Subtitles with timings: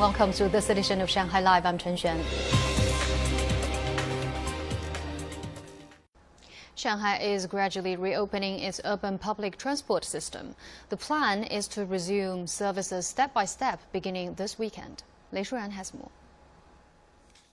[0.00, 1.66] Welcome to this edition of Shanghai Live.
[1.66, 2.18] I'm Chen Xuan.
[6.74, 10.54] Shanghai is gradually reopening its urban public transport system.
[10.88, 15.02] The plan is to resume services step by step beginning this weekend.
[15.32, 16.08] Lei Shuran has more.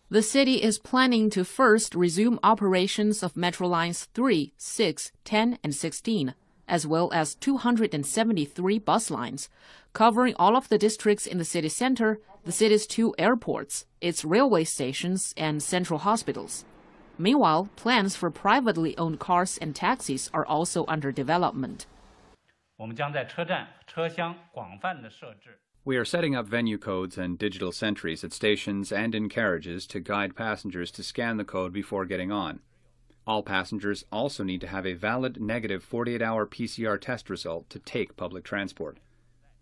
[0.10, 5.76] The city is planning to first resume operations of Metro Lines 3, 6, 10, and
[5.76, 6.34] 16,
[6.66, 9.50] as well as 273 bus lines,
[9.92, 14.64] covering all of the districts in the city center, the city's two airports, its railway
[14.64, 16.64] stations, and central hospitals.
[17.18, 21.88] Meanwhile, plans for privately owned cars and taxis are also under development.
[25.84, 30.00] We are setting up venue codes and digital sentries at stations and in carriages to
[30.00, 32.62] guide passengers to scan the code before getting on.
[33.26, 37.80] All passengers also need to have a valid negative 48 hour PCR test result to
[37.80, 39.00] take public transport.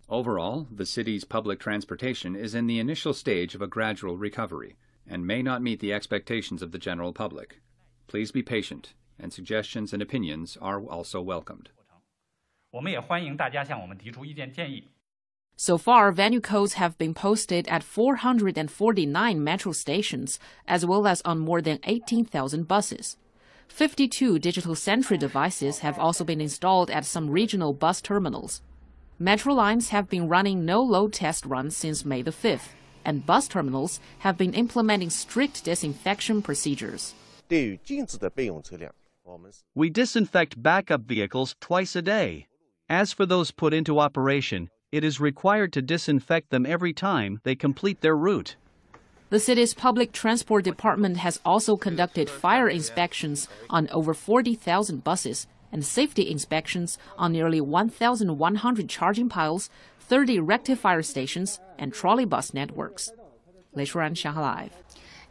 [0.08, 4.76] Overall, the city's public transportation is in the initial stage of a gradual recovery
[5.08, 7.60] and may not meet the expectations of the general public.
[8.08, 11.70] Please be patient, and suggestions and opinions are also welcomed.
[15.58, 21.40] So far, venue codes have been posted at 449 metro stations, as well as on
[21.40, 23.18] more than 18,000 buses.
[23.70, 28.62] 52 digital sentry devices have also been installed at some regional bus terminals.
[29.20, 32.74] Metro lines have been running no load test runs since May the 5th,
[33.06, 37.14] and bus terminals have been implementing strict disinfection procedures.
[39.74, 42.48] We disinfect backup vehicles twice a day.
[42.90, 47.56] As for those put into operation, it is required to disinfect them every time they
[47.56, 48.58] complete their route.
[49.30, 55.84] The city's public transport department has also conducted fire inspections on over 40,000 buses and
[55.84, 63.12] safety inspections on nearly 1,100 charging piles, 30 rectifier stations, and trolley bus networks.
[63.74, 64.74] Lei Shuran, Shanghai Live.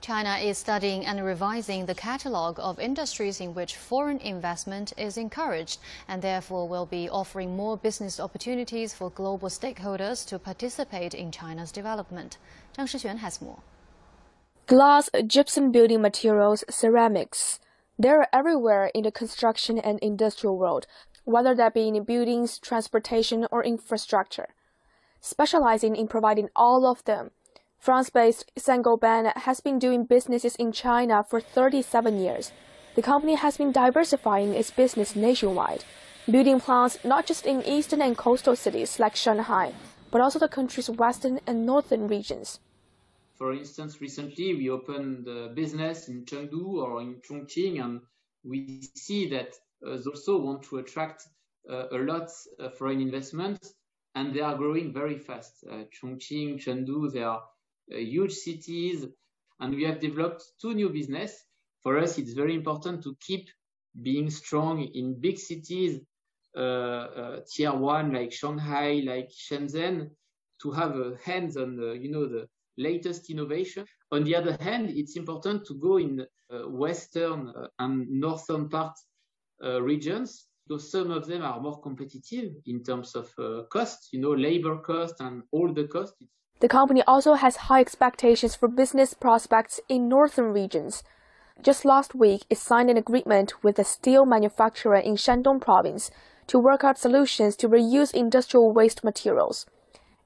[0.03, 5.79] China is studying and revising the catalogue of industries in which foreign investment is encouraged
[6.09, 11.73] and therefore will be offering more business opportunities for global stakeholders to participate in China's
[11.73, 12.37] development.
[12.77, 13.61] Zhang Shixuan has more.
[14.67, 17.61] Glass, gypsum building materials, ceramics.
[17.99, 20.87] They're everywhere in the construction and industrial world,
[21.25, 24.49] whether that be in buildings, transportation, or infrastructure.
[25.21, 27.31] Specializing in providing all of them,
[27.79, 32.51] France-based Saint-Gobain has been doing businesses in China for 37 years.
[32.95, 35.85] The company has been diversifying its business nationwide,
[36.31, 39.73] building plants not just in eastern and coastal cities like Shanghai,
[40.11, 42.59] but also the country's western and northern regions.
[43.35, 48.01] For instance, recently we opened a business in Chengdu or in Chongqing, and
[48.45, 51.27] we see that uh, they also want to attract
[51.69, 52.31] uh, a lot
[52.61, 53.59] uh, foreign investment,
[54.15, 55.65] and they are growing very fast.
[55.69, 57.43] Uh, Chongqing, Chengdu, they are
[57.93, 59.07] uh, huge cities,
[59.59, 61.45] and we have developed two new business.
[61.83, 63.49] For us, it's very important to keep
[64.01, 66.01] being strong in big cities,
[66.57, 70.11] uh, tier one like Shanghai, like Shenzhen,
[70.63, 73.85] to have a hands on the, you know, the latest innovation.
[74.13, 78.95] On the other hand, it's important to go in uh, western uh, and northern part
[79.63, 84.21] uh, regions because some of them are more competitive in terms of uh, cost, you
[84.21, 86.17] know, labor cost and all the costs.
[86.61, 91.03] The company also has high expectations for business prospects in northern regions.
[91.63, 96.11] Just last week, it signed an agreement with a steel manufacturer in Shandong province
[96.47, 99.67] to work out solutions to reuse industrial waste materials.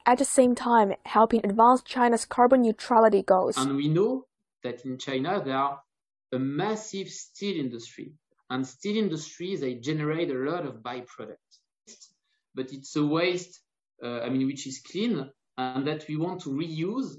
[0.09, 3.59] At the same time, helping advance China's carbon neutrality goals.
[3.59, 4.25] And we know
[4.63, 5.83] that in China there are
[6.33, 8.15] a massive steel industry,
[8.49, 11.59] and steel industry they generate a lot of byproducts,
[12.55, 13.61] but it's a waste.
[14.03, 17.11] Uh, I mean, which is clean, and that we want to reuse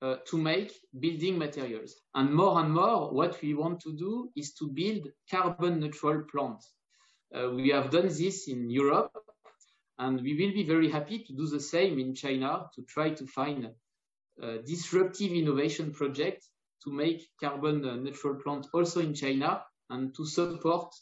[0.00, 1.94] uh, to make building materials.
[2.14, 6.72] And more and more, what we want to do is to build carbon neutral plants.
[7.34, 9.12] Uh, we have done this in Europe,
[9.98, 13.26] and we will be very happy to do the same in China to try to
[13.26, 13.68] find
[14.42, 16.48] a disruptive innovation project
[16.82, 20.94] to make carbon neutral plant also in China and to support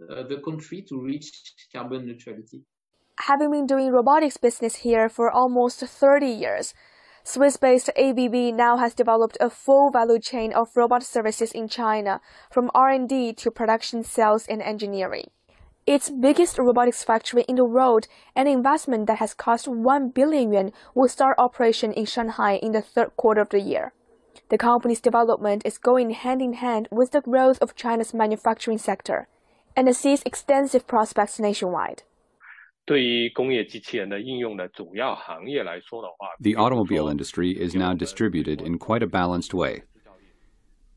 [0.00, 1.30] uh, the country to reach
[1.72, 2.62] carbon neutrality.
[3.20, 6.72] Having been doing robotics business here for almost 30 years,
[7.24, 12.70] Swiss-based ABB now has developed a full value chain of robot services in China, from
[12.74, 15.30] R&D to production, sales, and engineering.
[15.88, 20.70] Its biggest robotics factory in the world, an investment that has cost 1 billion yuan,
[20.94, 23.94] will start operation in Shanghai in the third quarter of the year.
[24.50, 29.28] The company's development is going hand in hand with the growth of China's manufacturing sector,
[29.74, 32.02] and it sees extensive prospects nationwide.
[32.86, 33.30] The
[36.56, 39.84] automobile industry is now distributed in quite a balanced way.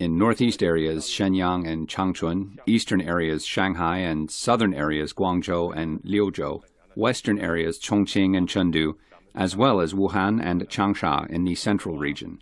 [0.02, 6.64] In northeast areas Shenyang and Changchun, eastern areas Shanghai and southern areas Guangzhou and Liuzhou,
[6.96, 8.96] western areas Chongqing and Chengdu,
[9.36, 12.40] as well as Wuhan and Changsha in the central region.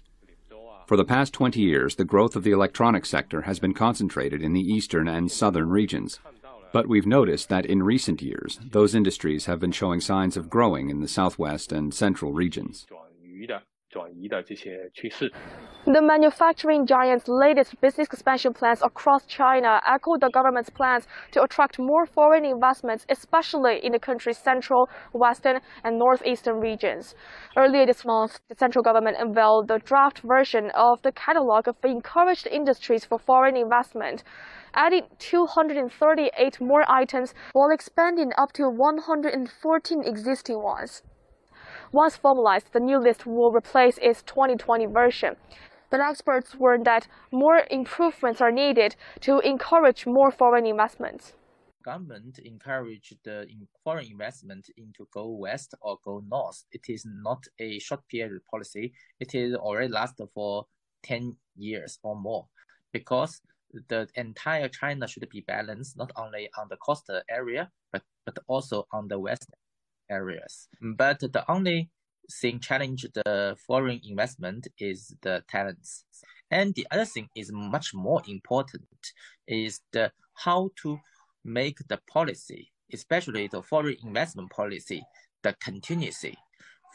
[0.88, 4.53] For the past 20 years, the growth of the electronics sector has been concentrated in
[4.53, 6.21] the eastern and southern regions.
[6.71, 10.89] But we've noticed that in recent years, those industries have been showing signs of growing
[10.89, 12.88] in the southwest and central regions.
[15.86, 21.80] The manufacturing giant's latest business expansion plans across China echo the government's plans to attract
[21.80, 27.15] more foreign investments, especially in the country's central, western, and northeastern regions.
[27.57, 32.45] Earlier this month, the central government unveiled the draft version of the catalog of encouraged
[32.45, 34.24] industries for foreign investment
[34.75, 41.01] adding 238 more items while expanding up to 114 existing ones.
[41.91, 45.36] Once formalized, the new list will replace its 2020 version.
[45.89, 51.33] But experts warn that more improvements are needed to encourage more foreign investments.
[51.83, 53.47] Government encourage the
[53.83, 56.63] foreign investment into go west or go north.
[56.71, 58.94] It is not a short period policy.
[59.19, 60.68] It is already lasted for
[61.03, 62.47] 10 years or more
[62.92, 63.42] because
[63.88, 68.85] the entire China should be balanced not only on the coastal area but but also
[68.92, 69.47] on the west
[70.09, 70.67] areas.
[70.81, 71.89] But the only
[72.41, 76.06] thing challenge the foreign investment is the talents.
[76.51, 78.88] And the other thing is much more important
[79.47, 81.00] is the how to
[81.44, 85.03] make the policy, especially the foreign investment policy,
[85.44, 86.38] the continuity.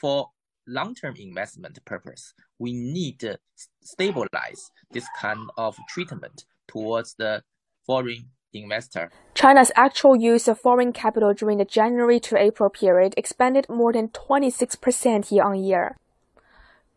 [0.00, 0.28] For
[0.66, 3.38] long-term investment purpose, we need to
[3.82, 7.42] stabilize this kind of treatment towards the
[7.86, 8.30] foreign
[8.62, 9.10] investor.
[9.34, 14.08] China's actual use of foreign capital during the January to April period expanded more than
[14.08, 15.96] 26% year on year.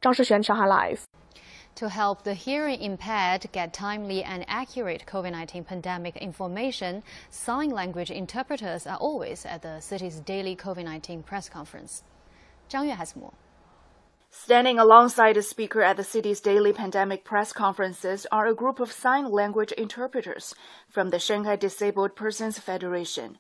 [0.02, 1.08] Zhang Shixuan, Shanghai Live.
[1.76, 8.10] To help the hearing impaired get timely and accurate COVID 19 pandemic information, sign language
[8.10, 12.04] interpreters are always at the city's daily COVID 19 press conference.
[12.70, 13.34] Zhang Yue has more.
[14.30, 18.92] Standing alongside the speaker at the city's daily pandemic press conferences are a group of
[18.92, 20.54] sign language interpreters
[20.90, 23.40] from the Shanghai Disabled Persons Federation.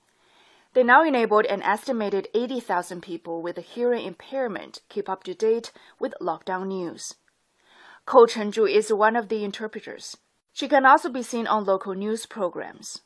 [0.74, 5.72] They now enabled an estimated 80,000 people with a hearing impairment keep up to date
[6.00, 7.16] with lockdown news.
[8.06, 10.16] Ko Chenju is one of the interpreters.
[10.54, 13.02] She can also be seen on local news programs.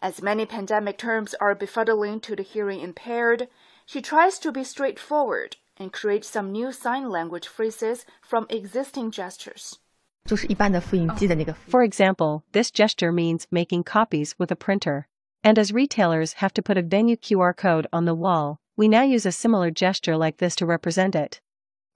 [0.00, 3.48] As many pandemic terms are befuddling to the hearing impaired,
[3.86, 9.78] she tries to be straightforward and create some new sign language phrases from existing gestures.
[10.26, 15.08] For example, this gesture means making copies with a printer.
[15.42, 19.02] And as retailers have to put a venue QR code on the wall, we now
[19.02, 21.40] use a similar gesture like this to represent it.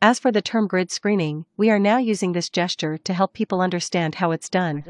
[0.03, 3.61] As for the term grid screening, we are now using this gesture to help people
[3.61, 4.85] understand how it's done.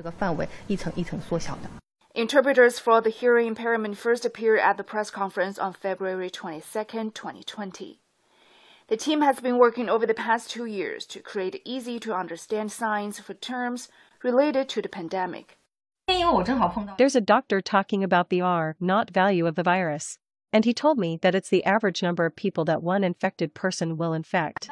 [2.15, 6.63] Interpreters for the hearing impairment first appeared at the press conference on February 22,
[7.11, 8.01] 2020.
[8.89, 12.71] The team has been working over the past two years to create easy to understand
[12.71, 13.89] signs for terms
[14.23, 15.59] related to the pandemic.
[16.97, 20.19] There's a doctor talking about the R naught value of the virus,
[20.53, 23.97] and he told me that it's the average number of people that one infected person
[23.97, 24.71] will infect.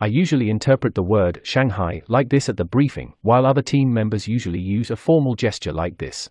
[0.00, 4.26] I usually interpret the word Shanghai like this at the briefing, while other team members
[4.26, 6.30] usually use a formal gesture like this.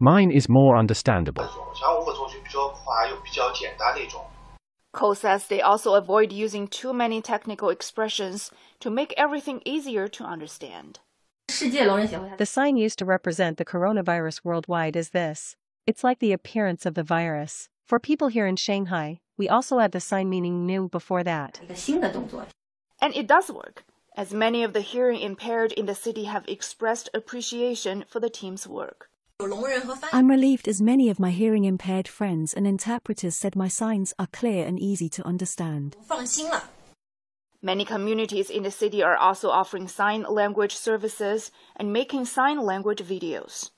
[0.00, 1.48] Mine is more understandable.
[4.92, 10.24] Ko says they also avoid using too many technical expressions to make everything easier to
[10.24, 11.00] understand.
[11.48, 15.56] The sign used to represent the coronavirus worldwide is this.
[15.86, 17.68] It's like the appearance of the virus.
[17.86, 21.60] For people here in Shanghai, we also add the sign meaning new before that.
[23.00, 23.84] And it does work,
[24.16, 28.66] as many of the hearing impaired in the city have expressed appreciation for the team's
[28.66, 29.10] work.
[29.40, 34.28] I'm relieved as many of my hearing impaired friends and interpreters said my signs are
[34.28, 35.96] clear and easy to understand.
[37.60, 43.02] Many communities in the city are also offering sign language services and making sign language
[43.02, 43.70] videos.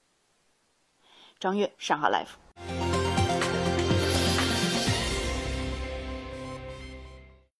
[1.39, 2.37] 张悦，上海 Live。